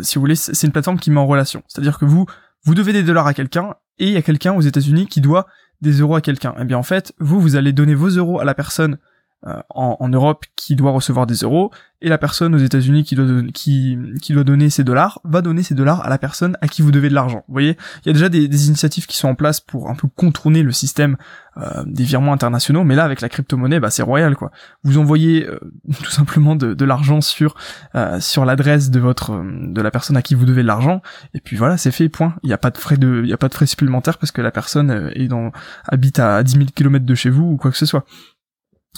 si 0.01 0.15
vous 0.15 0.21
voulez, 0.21 0.35
c'est 0.35 0.67
une 0.67 0.71
plateforme 0.71 0.99
qui 0.99 1.09
met 1.09 1.19
en 1.19 1.25
relation. 1.25 1.63
C'est-à-dire 1.67 1.97
que 1.97 2.05
vous 2.05 2.27
vous 2.65 2.75
devez 2.75 2.93
des 2.93 3.03
dollars 3.03 3.27
à 3.27 3.33
quelqu'un 3.33 3.75
et 3.99 4.07
il 4.07 4.13
y 4.13 4.17
a 4.17 4.21
quelqu'un 4.21 4.53
aux 4.53 4.61
États-Unis 4.61 5.07
qui 5.07 5.21
doit 5.21 5.45
des 5.81 5.99
euros 5.99 6.15
à 6.15 6.21
quelqu'un. 6.21 6.55
Eh 6.59 6.65
bien 6.65 6.77
en 6.77 6.83
fait, 6.83 7.13
vous 7.19 7.39
vous 7.39 7.55
allez 7.55 7.73
donner 7.73 7.95
vos 7.95 8.09
euros 8.09 8.39
à 8.39 8.43
la 8.43 8.53
personne 8.53 8.97
en, 9.45 9.97
en, 9.99 10.09
Europe 10.09 10.45
qui 10.55 10.75
doit 10.75 10.91
recevoir 10.91 11.27
des 11.27 11.35
euros 11.35 11.71
et 12.01 12.09
la 12.09 12.17
personne 12.17 12.53
aux 12.53 12.59
États-Unis 12.59 13.03
qui 13.03 13.15
doit 13.15 13.25
qui 13.53 13.97
qui 14.21 14.33
doit 14.33 14.43
donner 14.43 14.69
ses 14.69 14.83
dollars 14.83 15.19
va 15.23 15.41
donner 15.41 15.63
ses 15.63 15.75
dollars 15.75 16.05
à 16.05 16.09
la 16.09 16.17
personne 16.17 16.57
à 16.61 16.67
qui 16.67 16.81
vous 16.81 16.91
devez 16.91 17.09
de 17.09 17.13
l'argent. 17.13 17.43
Vous 17.47 17.53
voyez, 17.53 17.77
il 18.03 18.07
y 18.07 18.09
a 18.09 18.13
déjà 18.13 18.29
des, 18.29 18.47
des, 18.47 18.67
initiatives 18.67 19.05
qui 19.05 19.17
sont 19.17 19.27
en 19.27 19.35
place 19.35 19.59
pour 19.59 19.89
un 19.89 19.95
peu 19.95 20.07
contourner 20.07 20.61
le 20.61 20.71
système 20.71 21.17
euh, 21.57 21.83
des 21.85 22.03
virements 22.03 22.33
internationaux, 22.33 22.83
mais 22.83 22.95
là 22.95 23.05
avec 23.05 23.21
la 23.21 23.29
crypto-monnaie, 23.29 23.79
bah 23.79 23.89
c'est 23.89 24.03
royal 24.03 24.35
quoi. 24.35 24.51
Vous 24.83 24.97
envoyez 24.97 25.47
euh, 25.47 25.59
tout 26.03 26.11
simplement 26.11 26.55
de, 26.55 26.73
de 26.73 26.85
l'argent 26.85 27.21
sur 27.21 27.55
euh, 27.95 28.19
sur 28.19 28.45
l'adresse 28.45 28.89
de 28.89 28.99
votre 28.99 29.41
de 29.43 29.81
la 29.81 29.91
personne 29.91 30.17
à 30.17 30.21
qui 30.21 30.35
vous 30.35 30.45
devez 30.45 30.63
de 30.63 30.67
l'argent 30.67 31.01
et 31.33 31.39
puis 31.39 31.55
voilà, 31.55 31.77
c'est 31.77 31.91
fait 31.91 32.09
point. 32.09 32.35
Il 32.43 32.47
n'y 32.47 32.53
a 32.53 32.57
pas 32.57 32.71
de 32.71 32.77
frais 32.77 32.97
de 32.97 33.21
il 33.23 33.29
y 33.29 33.33
a 33.33 33.37
pas 33.37 33.49
de 33.49 33.53
frais 33.53 33.67
supplémentaires 33.67 34.17
parce 34.17 34.31
que 34.31 34.41
la 34.41 34.51
personne 34.51 35.11
est 35.15 35.27
dans 35.27 35.51
habite 35.87 36.19
à 36.19 36.43
10 36.43 36.51
000 36.51 36.65
km 36.75 37.05
de 37.05 37.15
chez 37.15 37.29
vous 37.29 37.45
ou 37.45 37.57
quoi 37.57 37.71
que 37.71 37.77
ce 37.77 37.85
soit. 37.85 38.05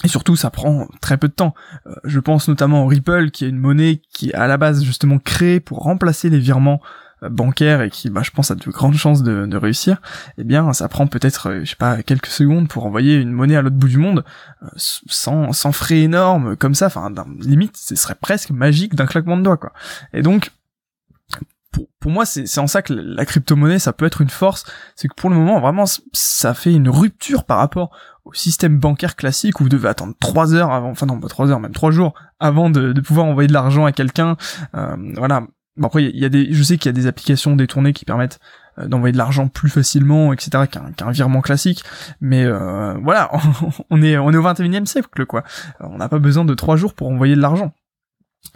Et 0.04 0.08
surtout, 0.08 0.36
ça 0.36 0.50
prend 0.50 0.86
très 1.00 1.16
peu 1.16 1.28
de 1.28 1.32
temps. 1.32 1.54
Euh, 1.86 1.94
je 2.04 2.20
pense 2.20 2.48
notamment 2.48 2.84
au 2.84 2.86
Ripple, 2.86 3.30
qui 3.30 3.44
est 3.44 3.48
une 3.48 3.58
monnaie 3.58 4.00
qui 4.12 4.30
est 4.30 4.34
à 4.34 4.46
la 4.46 4.56
base 4.56 4.84
justement 4.84 5.18
créée 5.18 5.60
pour 5.60 5.78
remplacer 5.78 6.30
les 6.30 6.38
virements 6.38 6.80
euh, 7.24 7.28
bancaires 7.28 7.82
et 7.82 7.90
qui, 7.90 8.08
bah, 8.08 8.22
je 8.22 8.30
pense, 8.30 8.52
a 8.52 8.54
de 8.54 8.70
grandes 8.70 8.94
chances 8.94 9.24
de, 9.24 9.56
réussir. 9.56 10.00
Eh 10.38 10.44
bien, 10.44 10.72
ça 10.72 10.88
prend 10.88 11.08
peut-être, 11.08 11.48
euh, 11.48 11.60
je 11.64 11.70
sais 11.70 11.76
pas, 11.76 12.02
quelques 12.02 12.26
secondes 12.26 12.68
pour 12.68 12.86
envoyer 12.86 13.16
une 13.16 13.32
monnaie 13.32 13.56
à 13.56 13.62
l'autre 13.62 13.76
bout 13.76 13.88
du 13.88 13.98
monde 13.98 14.24
sans, 14.76 15.52
sans 15.52 15.72
frais 15.72 15.98
énormes 15.98 16.56
comme 16.56 16.74
ça. 16.74 16.86
Enfin, 16.86 17.12
limite, 17.40 17.76
ce 17.76 17.96
serait 17.96 18.14
presque 18.14 18.50
magique 18.50 18.94
d'un 18.94 19.06
claquement 19.06 19.36
de 19.36 19.42
doigts, 19.42 19.56
quoi. 19.56 19.72
Et 20.12 20.22
donc, 20.22 20.52
pour, 21.70 22.10
moi, 22.10 22.24
c'est 22.24 22.58
en 22.58 22.66
ça 22.66 22.82
que 22.82 22.92
la 22.92 23.24
crypto-monnaie, 23.24 23.78
ça 23.78 23.92
peut 23.92 24.06
être 24.06 24.20
une 24.20 24.30
force. 24.30 24.64
C'est 24.96 25.08
que 25.08 25.14
pour 25.14 25.30
le 25.30 25.36
moment, 25.36 25.60
vraiment, 25.60 25.84
ça 26.12 26.54
fait 26.54 26.72
une 26.72 26.88
rupture 26.88 27.44
par 27.44 27.58
rapport 27.58 27.90
au 28.24 28.32
système 28.32 28.78
bancaire 28.78 29.16
classique 29.16 29.60
où 29.60 29.64
vous 29.64 29.68
devez 29.68 29.88
attendre 29.88 30.14
trois 30.20 30.54
heures 30.54 30.72
avant, 30.72 30.90
enfin 30.90 31.06
non, 31.06 31.20
pas 31.20 31.28
trois 31.28 31.50
heures, 31.50 31.60
même 31.60 31.72
trois 31.72 31.90
jours 31.90 32.14
avant 32.40 32.70
de, 32.70 32.92
de 32.92 33.00
pouvoir 33.00 33.26
envoyer 33.26 33.48
de 33.48 33.52
l'argent 33.52 33.84
à 33.84 33.92
quelqu'un. 33.92 34.36
Euh, 34.74 34.96
voilà. 35.16 35.46
Bon, 35.76 35.86
après, 35.86 36.04
il 36.04 36.18
y, 36.18 36.24
a 36.24 36.28
des, 36.28 36.52
je 36.52 36.62
sais 36.62 36.76
qu'il 36.76 36.86
y 36.86 36.88
a 36.88 36.92
des 36.92 37.06
applications 37.06 37.54
détournées 37.54 37.92
qui 37.92 38.04
permettent 38.04 38.40
euh, 38.78 38.88
d'envoyer 38.88 39.12
de 39.12 39.18
l'argent 39.18 39.46
plus 39.46 39.70
facilement, 39.70 40.32
etc., 40.32 40.64
qu'un 40.96 41.10
virement 41.10 41.40
classique. 41.40 41.84
Mais 42.20 42.44
euh, 42.44 42.94
voilà, 43.02 43.30
on 43.90 44.02
est 44.02 44.18
on 44.18 44.32
est 44.32 44.36
au 44.36 44.42
21e 44.42 44.86
siècle, 44.86 45.26
quoi. 45.26 45.44
On 45.80 45.98
n'a 45.98 46.08
pas 46.08 46.18
besoin 46.18 46.44
de 46.44 46.54
trois 46.54 46.76
jours 46.76 46.94
pour 46.94 47.08
envoyer 47.08 47.36
de 47.36 47.40
l'argent. 47.40 47.72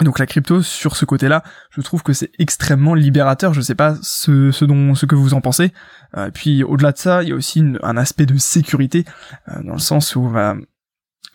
Donc 0.00 0.18
la 0.18 0.26
crypto 0.26 0.62
sur 0.62 0.96
ce 0.96 1.04
côté-là, 1.04 1.42
je 1.70 1.80
trouve 1.80 2.02
que 2.02 2.12
c'est 2.12 2.30
extrêmement 2.38 2.94
libérateur. 2.94 3.52
Je 3.52 3.60
sais 3.60 3.74
pas 3.74 3.96
ce, 4.02 4.50
ce 4.50 4.64
dont 4.64 4.94
ce 4.94 5.06
que 5.06 5.14
vous 5.14 5.34
en 5.34 5.40
pensez. 5.40 5.72
Euh, 6.16 6.30
puis 6.30 6.64
au-delà 6.64 6.92
de 6.92 6.98
ça, 6.98 7.22
il 7.22 7.28
y 7.28 7.32
a 7.32 7.34
aussi 7.34 7.62
un 7.82 7.96
aspect 7.96 8.26
de 8.26 8.36
sécurité 8.36 9.04
euh, 9.48 9.62
dans 9.62 9.74
le 9.74 9.78
sens 9.78 10.16
où 10.16 10.28
bah, 10.28 10.56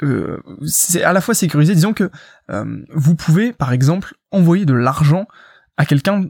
euh, 0.03 0.41
c'est 0.65 1.03
à 1.03 1.13
la 1.13 1.21
fois 1.21 1.33
sécurisé. 1.33 1.73
Disons 1.73 1.93
que 1.93 2.09
euh, 2.49 2.83
vous 2.93 3.15
pouvez 3.15 3.53
par 3.53 3.73
exemple 3.73 4.15
envoyer 4.31 4.65
de 4.65 4.73
l'argent 4.73 5.27
à 5.77 5.85
quelqu'un 5.85 6.27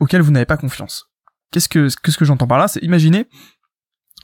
auquel 0.00 0.22
vous 0.22 0.30
n'avez 0.30 0.46
pas 0.46 0.56
confiance. 0.56 1.10
Qu'est-ce 1.50 1.68
que 1.68 1.88
qu'est-ce 2.02 2.16
que 2.16 2.24
j'entends 2.24 2.46
par 2.46 2.58
là? 2.58 2.68
C'est 2.68 2.80
imaginer 2.80 3.28
ah, 3.30 3.61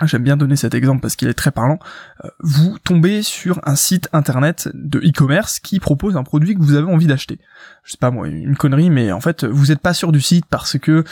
j'aime 0.07 0.23
bien 0.23 0.37
donner 0.37 0.57
cet 0.57 0.75
exemple 0.75 1.01
parce 1.01 1.17
qu'il 1.17 1.29
est 1.29 1.35
très 1.35 1.51
parlant. 1.51 1.79
Euh, 2.25 2.29
vous 2.41 2.79
tombez 2.79 3.23
sur 3.23 3.61
un 3.65 3.77
site 3.77 4.09
internet 4.13 4.69
de 4.75 4.99
e-commerce 5.01 5.59
qui 5.59 5.81
propose 5.81 6.17
un 6.17 6.23
produit 6.23 6.55
que 6.55 6.61
vous 6.61 6.75
avez 6.75 6.91
envie 6.91 7.07
d'acheter. 7.07 7.39
Je 7.83 7.93
sais 7.93 7.99
pas 7.99 8.11
moi, 8.11 8.29
une 8.29 8.57
connerie, 8.57 8.91
mais 8.91 9.13
en 9.13 9.21
fait 9.21 9.45
vous 9.45 9.73
êtes 9.73 9.81
pas 9.81 9.95
sûr 9.95 10.13
du 10.13 10.21
site 10.21 10.45
parce 10.47 10.79
que 10.79 10.93
euh, 10.93 11.05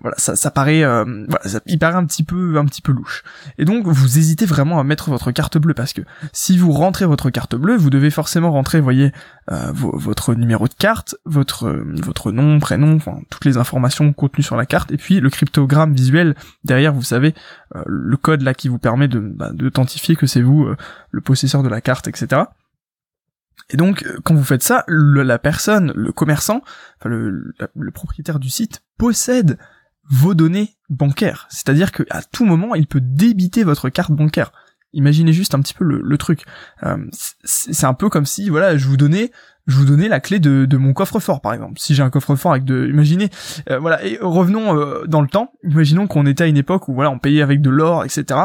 voilà, 0.00 0.16
ça, 0.18 0.36
ça 0.36 0.50
paraît, 0.50 0.82
euh, 0.82 1.04
voilà, 1.28 1.60
il 1.66 1.78
paraît 1.78 1.96
un 1.96 2.06
petit 2.06 2.24
peu, 2.24 2.56
un 2.58 2.64
petit 2.64 2.82
peu 2.82 2.92
louche. 2.92 3.24
Et 3.58 3.64
donc 3.64 3.86
vous 3.86 4.18
hésitez 4.18 4.46
vraiment 4.46 4.80
à 4.80 4.84
mettre 4.84 5.10
votre 5.10 5.32
carte 5.32 5.58
bleue 5.58 5.74
parce 5.74 5.92
que 5.92 6.02
si 6.32 6.56
vous 6.56 6.72
rentrez 6.72 7.04
votre 7.04 7.30
carte 7.30 7.56
bleue, 7.56 7.76
vous 7.76 7.90
devez 7.90 8.10
forcément 8.10 8.52
rentrer, 8.52 8.80
voyez, 8.80 9.12
votre 9.48 10.34
numéro 10.34 10.68
de 10.68 10.74
carte, 10.74 11.16
votre 11.24 11.68
votre 11.68 12.30
nom, 12.30 12.60
prénom, 12.60 12.94
enfin 12.94 13.18
toutes 13.30 13.44
les 13.44 13.56
informations 13.56 14.12
contenues 14.12 14.44
sur 14.44 14.56
la 14.56 14.64
carte, 14.64 14.92
et 14.92 14.96
puis 14.96 15.18
le 15.18 15.28
cryptogramme 15.28 15.92
visuel 15.92 16.36
derrière, 16.62 16.92
vous 16.92 17.02
savez, 17.02 17.34
le 17.84 18.16
code 18.16 18.29
qui 18.54 18.68
vous 18.68 18.78
permet 18.78 19.08
bah, 19.08 19.50
d'authentifier 19.52 20.16
que 20.16 20.26
c'est 20.26 20.42
vous 20.42 20.64
euh, 20.64 20.76
le 21.10 21.20
possesseur 21.20 21.62
de 21.62 21.68
la 21.68 21.80
carte, 21.80 22.08
etc. 22.08 22.42
Et 23.70 23.76
donc, 23.76 24.04
euh, 24.04 24.18
quand 24.24 24.34
vous 24.34 24.44
faites 24.44 24.62
ça, 24.62 24.84
la 24.88 25.38
personne, 25.38 25.92
le 25.94 26.12
commerçant, 26.12 26.62
le, 27.04 27.54
propriétaire 27.92 28.38
du 28.38 28.50
site 28.50 28.82
possède 28.98 29.58
vos 30.08 30.34
données 30.34 30.76
bancaires. 30.88 31.46
C'est-à-dire 31.50 31.92
qu'à 31.92 32.22
tout 32.32 32.44
moment, 32.44 32.74
il 32.74 32.86
peut 32.86 33.00
débiter 33.00 33.62
votre 33.62 33.88
carte 33.88 34.12
bancaire. 34.12 34.52
Imaginez 34.92 35.32
juste 35.32 35.54
un 35.54 35.60
petit 35.60 35.74
peu 35.74 35.84
le, 35.84 36.18
truc. 36.18 36.44
Euh, 36.82 36.96
c'est 37.44 37.86
un 37.86 37.94
peu 37.94 38.08
comme 38.08 38.26
si, 38.26 38.48
voilà, 38.48 38.76
je 38.76 38.86
vous 38.86 38.96
donnais, 38.96 39.30
je 39.66 39.76
vous 39.76 39.84
donnais 39.84 40.08
la 40.08 40.18
clé 40.18 40.40
de, 40.40 40.76
mon 40.76 40.92
coffre-fort, 40.92 41.40
par 41.40 41.52
exemple. 41.54 41.78
Si 41.78 41.94
j'ai 41.94 42.02
un 42.02 42.10
coffre-fort 42.10 42.52
avec 42.52 42.64
de, 42.64 42.88
imaginez, 42.88 43.30
euh, 43.70 43.78
voilà. 43.78 44.04
Et 44.04 44.18
revenons 44.20 44.76
euh, 44.76 45.04
dans 45.06 45.20
le 45.20 45.28
temps. 45.28 45.52
Imaginons 45.62 46.06
qu'on 46.06 46.26
était 46.26 46.44
à 46.44 46.46
une 46.48 46.56
époque 46.56 46.88
où 46.88 46.94
voilà, 46.94 47.10
on 47.10 47.18
payait 47.18 47.42
avec 47.42 47.60
de 47.62 47.70
l'or, 47.70 48.04
etc. 48.04 48.40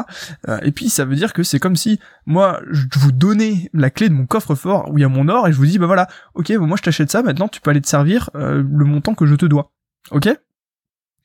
et 0.61 0.71
puis 0.71 0.89
ça 0.89 1.05
veut 1.05 1.15
dire 1.15 1.33
que 1.33 1.43
c'est 1.43 1.59
comme 1.59 1.75
si 1.75 1.99
moi, 2.25 2.61
je 2.69 2.85
vous 2.99 3.11
donnais 3.11 3.69
la 3.73 3.89
clé 3.89 4.09
de 4.09 4.13
mon 4.13 4.25
coffre-fort 4.27 4.91
où 4.91 4.97
il 4.97 5.01
y 5.01 5.05
a 5.05 5.09
mon 5.09 5.27
or 5.29 5.47
et 5.47 5.51
je 5.51 5.57
vous 5.57 5.65
dis, 5.65 5.79
bah 5.79 5.87
voilà, 5.87 6.07
ok, 6.35 6.51
moi 6.51 6.77
je 6.77 6.83
t'achète 6.83 7.11
ça. 7.11 7.23
Maintenant, 7.23 7.47
tu 7.47 7.59
peux 7.59 7.71
aller 7.71 7.81
te 7.81 7.87
servir 7.87 8.29
le 8.35 8.85
montant 8.85 9.15
que 9.15 9.25
je 9.25 9.35
te 9.35 9.45
dois. 9.45 9.71
Ok? 10.11 10.29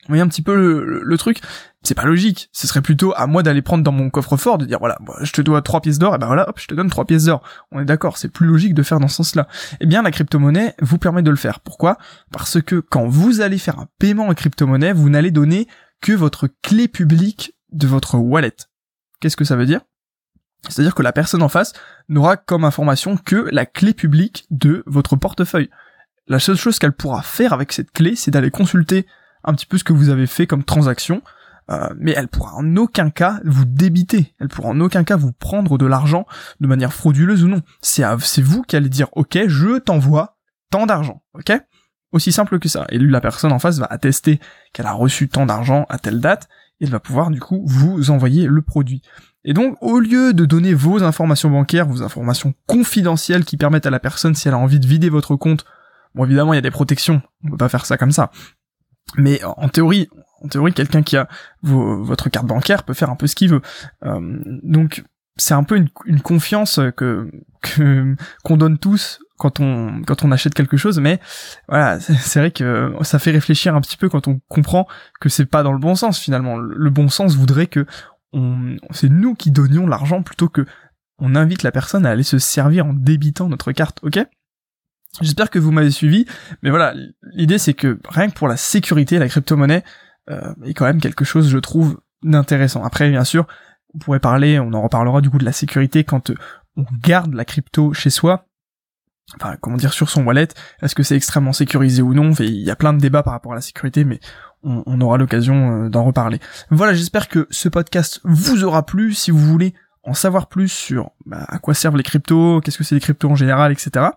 Vous 0.04 0.08
voyez 0.08 0.22
un 0.22 0.28
petit 0.28 0.42
peu 0.42 0.54
le, 1.02 1.18
truc? 1.18 1.40
C'est 1.82 1.94
pas 1.94 2.04
logique. 2.04 2.48
Ce 2.52 2.66
serait 2.66 2.80
plutôt 2.80 3.12
à 3.16 3.26
moi 3.26 3.42
d'aller 3.42 3.62
prendre 3.62 3.84
dans 3.84 3.92
mon 3.92 4.08
coffre-fort, 4.08 4.56
de 4.56 4.64
dire 4.64 4.78
voilà, 4.78 4.98
je 5.20 5.32
te 5.32 5.42
dois 5.42 5.60
trois 5.62 5.80
pièces 5.80 5.98
d'or, 5.98 6.14
et 6.14 6.18
ben 6.18 6.26
voilà, 6.26 6.48
hop, 6.48 6.58
je 6.58 6.66
te 6.66 6.74
donne 6.74 6.88
trois 6.88 7.04
pièces 7.04 7.24
d'or. 7.24 7.42
On 7.70 7.80
est 7.80 7.84
d'accord, 7.84 8.16
c'est 8.16 8.28
plus 8.28 8.46
logique 8.46 8.74
de 8.74 8.82
faire 8.82 8.98
dans 8.98 9.08
ce 9.08 9.16
sens-là. 9.16 9.46
Eh 9.80 9.86
bien, 9.86 10.02
la 10.02 10.10
crypto-monnaie 10.10 10.74
vous 10.80 10.98
permet 10.98 11.22
de 11.22 11.30
le 11.30 11.36
faire. 11.36 11.60
Pourquoi? 11.60 11.98
Parce 12.32 12.60
que 12.62 12.76
quand 12.76 13.06
vous 13.06 13.40
allez 13.42 13.58
faire 13.58 13.78
un 13.78 13.88
paiement 13.98 14.28
en 14.28 14.34
crypto-monnaie, 14.34 14.92
vous 14.92 15.10
n'allez 15.10 15.30
donner 15.30 15.68
que 16.00 16.12
votre 16.12 16.48
clé 16.62 16.88
publique 16.88 17.54
de 17.72 17.86
votre 17.86 18.16
wallet. 18.16 18.56
Qu'est-ce 19.20 19.36
que 19.36 19.44
ça 19.44 19.56
veut 19.56 19.66
dire? 19.66 19.82
C'est-à-dire 20.68 20.94
que 20.94 21.02
la 21.02 21.12
personne 21.12 21.42
en 21.42 21.48
face 21.48 21.72
n'aura 22.08 22.36
comme 22.36 22.64
information 22.64 23.16
que 23.16 23.48
la 23.52 23.66
clé 23.66 23.94
publique 23.94 24.46
de 24.50 24.82
votre 24.86 25.16
portefeuille. 25.16 25.70
La 26.26 26.38
seule 26.38 26.56
chose 26.56 26.78
qu'elle 26.78 26.92
pourra 26.92 27.22
faire 27.22 27.52
avec 27.52 27.72
cette 27.72 27.90
clé, 27.92 28.16
c'est 28.16 28.30
d'aller 28.30 28.50
consulter 28.50 29.06
un 29.44 29.54
petit 29.54 29.66
peu 29.66 29.78
ce 29.78 29.84
que 29.84 29.92
vous 29.92 30.08
avez 30.08 30.26
fait 30.26 30.46
comme 30.46 30.64
transaction, 30.64 31.22
euh, 31.70 31.88
mais 31.98 32.12
elle 32.16 32.28
pourra 32.28 32.54
en 32.54 32.76
aucun 32.76 33.10
cas 33.10 33.40
vous 33.44 33.64
débiter, 33.64 34.34
elle 34.40 34.48
pourra 34.48 34.70
en 34.70 34.80
aucun 34.80 35.04
cas 35.04 35.16
vous 35.16 35.32
prendre 35.32 35.78
de 35.78 35.86
l'argent 35.86 36.26
de 36.60 36.66
manière 36.66 36.92
frauduleuse 36.92 37.44
ou 37.44 37.48
non. 37.48 37.62
C'est 37.80 38.42
vous 38.42 38.62
qui 38.62 38.76
allez 38.76 38.88
dire 38.88 39.08
ok, 39.12 39.38
je 39.46 39.78
t'envoie 39.78 40.38
tant 40.70 40.86
d'argent, 40.86 41.22
ok? 41.34 41.52
Aussi 42.12 42.32
simple 42.32 42.58
que 42.58 42.68
ça. 42.68 42.86
Et 42.88 42.98
lui, 42.98 43.10
la 43.10 43.20
personne 43.20 43.52
en 43.52 43.60
face 43.60 43.78
va 43.78 43.86
attester 43.88 44.40
qu'elle 44.72 44.86
a 44.86 44.92
reçu 44.92 45.28
tant 45.28 45.46
d'argent 45.46 45.86
à 45.88 45.98
telle 45.98 46.20
date, 46.20 46.48
et 46.80 46.84
elle 46.84 46.90
va 46.90 46.98
pouvoir 46.98 47.30
du 47.30 47.38
coup 47.38 47.62
vous 47.66 48.10
envoyer 48.10 48.46
le 48.46 48.62
produit. 48.62 49.02
Et 49.44 49.54
donc, 49.54 49.76
au 49.80 50.00
lieu 50.00 50.34
de 50.34 50.44
donner 50.44 50.74
vos 50.74 51.02
informations 51.02 51.50
bancaires, 51.50 51.86
vos 51.86 52.02
informations 52.02 52.52
confidentielles 52.66 53.44
qui 53.44 53.56
permettent 53.56 53.86
à 53.86 53.90
la 53.90 54.00
personne, 54.00 54.34
si 54.34 54.48
elle 54.48 54.54
a 54.54 54.58
envie 54.58 54.80
de 54.80 54.86
vider 54.86 55.08
votre 55.08 55.36
compte, 55.36 55.64
bon 56.14 56.24
évidemment 56.24 56.52
il 56.52 56.56
y 56.56 56.58
a 56.58 56.62
des 56.62 56.70
protections, 56.70 57.22
on 57.44 57.50
peut 57.50 57.56
pas 57.56 57.68
faire 57.68 57.86
ça 57.86 57.96
comme 57.96 58.12
ça, 58.12 58.30
mais 59.16 59.42
en 59.44 59.68
théorie, 59.68 60.08
en 60.42 60.48
théorie, 60.48 60.72
quelqu'un 60.72 61.02
qui 61.02 61.16
a 61.16 61.28
votre 61.62 62.30
carte 62.30 62.46
bancaire 62.46 62.82
peut 62.84 62.94
faire 62.94 63.10
un 63.10 63.16
peu 63.16 63.26
ce 63.26 63.34
qu'il 63.34 63.50
veut. 63.50 63.62
Euh, 64.04 64.38
donc 64.62 65.04
c'est 65.36 65.54
un 65.54 65.64
peu 65.64 65.76
une, 65.76 65.88
une 66.06 66.20
confiance 66.20 66.80
que 66.96 67.30
qu'on 68.44 68.56
donne 68.56 68.78
tous 68.78 69.20
quand 69.38 69.60
on 69.60 70.02
quand 70.06 70.24
on 70.24 70.32
achète 70.32 70.54
quelque 70.54 70.76
chose, 70.76 70.98
mais 71.00 71.18
voilà, 71.68 71.98
c'est 72.00 72.38
vrai 72.40 72.50
que 72.50 72.92
ça 73.02 73.18
fait 73.18 73.30
réfléchir 73.30 73.74
un 73.74 73.80
petit 73.80 73.96
peu 73.96 74.08
quand 74.08 74.28
on 74.28 74.40
comprend 74.48 74.86
que 75.20 75.28
c'est 75.28 75.46
pas 75.46 75.62
dans 75.62 75.72
le 75.72 75.78
bon 75.78 75.94
sens 75.94 76.18
finalement. 76.18 76.58
Le 76.58 76.90
bon 76.90 77.08
sens 77.08 77.36
voudrait 77.36 77.66
que 77.66 77.86
c'est 78.90 79.08
nous 79.08 79.34
qui 79.34 79.50
donnions 79.50 79.86
l'argent 79.86 80.22
plutôt 80.22 80.48
que 80.48 80.64
on 81.18 81.34
invite 81.34 81.62
la 81.62 81.72
personne 81.72 82.06
à 82.06 82.10
aller 82.10 82.22
se 82.22 82.38
servir 82.38 82.86
en 82.86 82.94
débitant 82.94 83.48
notre 83.48 83.72
carte, 83.72 84.00
ok? 84.02 84.20
J'espère 85.20 85.50
que 85.50 85.58
vous 85.58 85.72
m'avez 85.72 85.90
suivi, 85.90 86.24
mais 86.62 86.70
voilà, 86.70 86.94
l'idée 87.32 87.58
c'est 87.58 87.74
que 87.74 87.98
rien 88.08 88.30
que 88.30 88.34
pour 88.34 88.46
la 88.46 88.56
sécurité, 88.56 89.18
la 89.18 89.28
crypto-monnaie 89.28 89.82
euh, 90.30 90.54
est 90.64 90.72
quand 90.72 90.84
même 90.84 91.00
quelque 91.00 91.24
chose, 91.24 91.48
je 91.50 91.58
trouve, 91.58 92.00
d'intéressant. 92.22 92.84
Après, 92.84 93.10
bien 93.10 93.24
sûr, 93.24 93.46
on 93.92 93.98
pourrait 93.98 94.20
parler, 94.20 94.60
on 94.60 94.72
en 94.72 94.82
reparlera 94.82 95.20
du 95.20 95.28
coup 95.28 95.38
de 95.38 95.44
la 95.44 95.52
sécurité 95.52 96.04
quand 96.04 96.30
euh, 96.30 96.36
on 96.76 96.84
garde 97.02 97.34
la 97.34 97.44
crypto 97.44 97.92
chez 97.92 98.10
soi, 98.10 98.46
enfin 99.34 99.56
comment 99.60 99.76
dire 99.76 99.92
sur 99.92 100.08
son 100.10 100.24
wallet, 100.24 100.48
est-ce 100.80 100.94
que 100.94 101.02
c'est 101.02 101.16
extrêmement 101.16 101.52
sécurisé 101.52 102.02
ou 102.02 102.14
non? 102.14 102.30
Il 102.34 102.62
y 102.62 102.70
a 102.70 102.76
plein 102.76 102.92
de 102.92 103.00
débats 103.00 103.24
par 103.24 103.32
rapport 103.32 103.52
à 103.52 103.56
la 103.56 103.60
sécurité, 103.62 104.04
mais 104.04 104.20
on, 104.62 105.00
aura 105.00 105.18
l'occasion 105.18 105.86
euh, 105.86 105.88
d'en 105.88 106.04
reparler. 106.04 106.38
Voilà, 106.70 106.94
j'espère 106.94 107.28
que 107.28 107.48
ce 107.50 107.68
podcast 107.68 108.20
vous 108.22 108.62
aura 108.62 108.86
plu. 108.86 109.12
Si 109.12 109.32
vous 109.32 109.38
voulez 109.40 109.74
en 110.04 110.14
savoir 110.14 110.48
plus 110.48 110.68
sur 110.68 111.10
bah, 111.26 111.44
à 111.48 111.58
quoi 111.58 111.74
servent 111.74 111.96
les 111.96 112.04
cryptos, 112.04 112.60
qu'est-ce 112.60 112.78
que 112.78 112.84
c'est 112.84 112.94
les 112.94 113.00
cryptos 113.00 113.28
en 113.28 113.34
général, 113.34 113.72
etc 113.72 114.10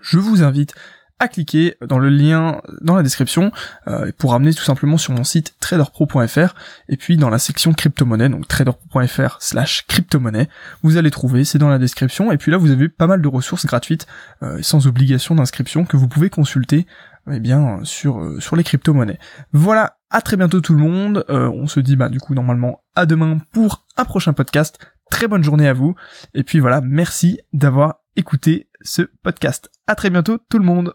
je 0.00 0.18
vous 0.18 0.42
invite 0.42 0.74
à 1.20 1.28
cliquer 1.28 1.76
dans 1.84 1.98
le 1.98 2.08
lien 2.08 2.60
dans 2.80 2.94
la 2.94 3.02
description 3.02 3.50
euh, 3.88 4.12
pour 4.16 4.34
amener 4.34 4.54
tout 4.54 4.62
simplement 4.62 4.98
sur 4.98 5.12
mon 5.12 5.24
site 5.24 5.54
traderpro.fr 5.60 6.54
et 6.88 6.96
puis 6.96 7.16
dans 7.16 7.30
la 7.30 7.38
section 7.38 7.72
crypto-monnaie, 7.72 8.28
donc 8.28 8.46
traderpro.fr 8.46 9.38
slash 9.40 9.86
crypto-monnaie, 9.86 10.48
vous 10.82 10.96
allez 10.96 11.10
trouver, 11.10 11.44
c'est 11.44 11.58
dans 11.58 11.68
la 11.68 11.78
description, 11.78 12.30
et 12.30 12.38
puis 12.38 12.52
là 12.52 12.58
vous 12.58 12.70
avez 12.70 12.88
pas 12.88 13.06
mal 13.06 13.20
de 13.20 13.28
ressources 13.28 13.66
gratuites 13.66 14.06
euh, 14.42 14.58
sans 14.62 14.86
obligation 14.86 15.34
d'inscription 15.34 15.84
que 15.84 15.96
vous 15.96 16.08
pouvez 16.08 16.30
consulter 16.30 16.86
eh 17.30 17.40
bien 17.40 17.80
sur 17.82 18.20
euh, 18.20 18.40
sur 18.40 18.56
les 18.56 18.64
crypto-monnaies. 18.64 19.18
Voilà, 19.52 19.98
à 20.10 20.20
très 20.20 20.36
bientôt 20.36 20.60
tout 20.60 20.74
le 20.74 20.80
monde. 20.80 21.24
on 21.28 21.66
se 21.66 21.80
dit 21.80 21.96
bah 21.96 22.08
du 22.08 22.20
coup 22.20 22.34
normalement 22.34 22.82
à 22.94 23.06
demain 23.06 23.38
pour 23.52 23.86
un 23.96 24.04
prochain 24.04 24.32
podcast. 24.32 24.78
Très 25.10 25.26
bonne 25.26 25.42
journée 25.42 25.66
à 25.66 25.72
vous 25.72 25.94
et 26.34 26.44
puis 26.44 26.60
voilà, 26.60 26.80
merci 26.82 27.40
d'avoir 27.52 28.00
écouté 28.18 28.68
ce 28.82 29.02
podcast. 29.22 29.70
À 29.86 29.94
très 29.94 30.10
bientôt 30.10 30.38
tout 30.50 30.58
le 30.58 30.64
monde. 30.64 30.94